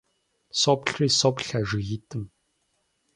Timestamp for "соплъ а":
1.19-1.61